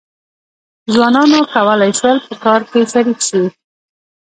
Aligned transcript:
ځوانانو 0.93 1.39
کولای 1.53 1.91
شول 1.99 2.17
په 2.27 2.35
کار 2.43 2.61
کې 2.71 2.79
شریک 2.91 3.19
شي. 3.27 3.43